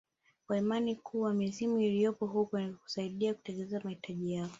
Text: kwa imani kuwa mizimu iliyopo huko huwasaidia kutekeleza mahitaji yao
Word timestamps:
kwa 0.47 0.57
imani 0.57 0.95
kuwa 0.95 1.33
mizimu 1.33 1.79
iliyopo 1.79 2.25
huko 2.25 2.57
huwasaidia 2.57 3.33
kutekeleza 3.33 3.81
mahitaji 3.83 4.33
yao 4.33 4.49